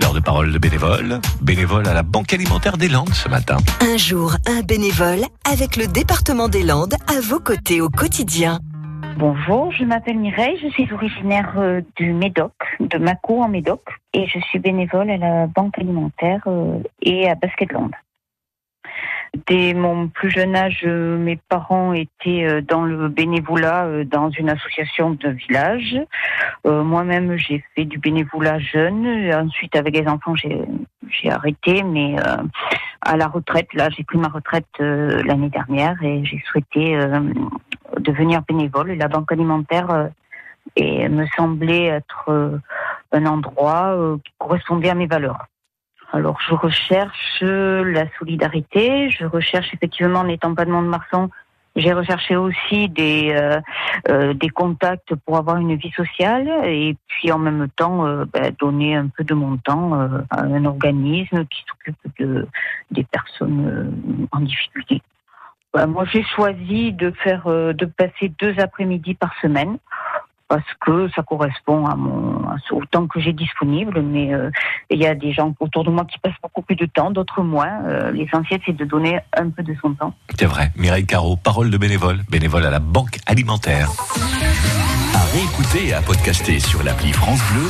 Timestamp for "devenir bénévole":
37.98-38.92